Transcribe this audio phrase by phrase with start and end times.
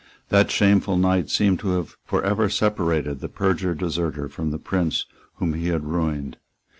[0.29, 5.05] That shameful night seemed to have for ever separated the perjured deserter from the Prince
[5.35, 6.37] whom he had ruined.